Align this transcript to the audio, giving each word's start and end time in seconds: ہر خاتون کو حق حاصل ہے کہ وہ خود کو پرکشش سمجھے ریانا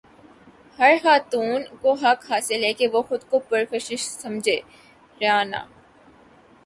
ہر 0.79 0.93
خاتون 1.03 1.61
کو 1.81 1.93
حق 2.03 2.19
حاصل 2.31 2.63
ہے 2.63 2.73
کہ 2.79 2.87
وہ 2.93 3.01
خود 3.01 3.29
کو 3.29 3.39
پرکشش 3.49 4.01
سمجھے 4.21 4.59
ریانا 5.21 5.61